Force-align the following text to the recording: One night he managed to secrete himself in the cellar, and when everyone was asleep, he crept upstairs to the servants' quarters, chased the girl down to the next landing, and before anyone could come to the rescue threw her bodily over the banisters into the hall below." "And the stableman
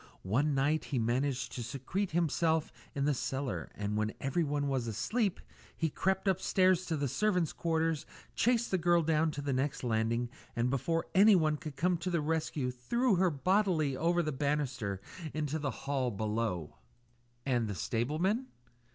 One 0.23 0.55
night 0.55 0.85
he 0.85 0.97
managed 0.97 1.51
to 1.51 1.63
secrete 1.63 2.09
himself 2.09 2.71
in 2.95 3.05
the 3.05 3.13
cellar, 3.13 3.69
and 3.75 3.95
when 3.95 4.15
everyone 4.19 4.67
was 4.67 4.87
asleep, 4.87 5.39
he 5.77 5.91
crept 5.91 6.27
upstairs 6.27 6.87
to 6.87 6.97
the 6.97 7.07
servants' 7.07 7.53
quarters, 7.53 8.07
chased 8.33 8.71
the 8.71 8.79
girl 8.79 9.03
down 9.03 9.29
to 9.29 9.43
the 9.43 9.53
next 9.53 9.83
landing, 9.83 10.31
and 10.55 10.71
before 10.71 11.05
anyone 11.13 11.55
could 11.55 11.75
come 11.75 11.97
to 11.97 12.09
the 12.09 12.19
rescue 12.19 12.71
threw 12.71 13.17
her 13.17 13.29
bodily 13.29 13.95
over 13.95 14.23
the 14.23 14.31
banisters 14.31 14.97
into 15.35 15.59
the 15.59 15.69
hall 15.85 16.09
below." 16.09 16.77
"And 17.45 17.67
the 17.67 17.75
stableman 17.75 18.47